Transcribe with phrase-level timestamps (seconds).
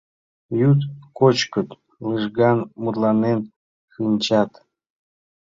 [0.59, 0.81] Йӱыт,
[1.17, 1.69] кочкыт,
[2.11, 3.39] лыжган мутланен
[3.93, 4.51] шинчат.